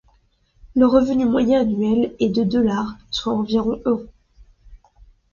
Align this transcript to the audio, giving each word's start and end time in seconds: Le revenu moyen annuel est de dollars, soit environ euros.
Le 0.75 0.87
revenu 0.87 1.25
moyen 1.25 1.61
annuel 1.61 2.15
est 2.19 2.29
de 2.29 2.41
dollars, 2.43 2.95
soit 3.11 3.33
environ 3.33 3.79
euros. 3.85 4.07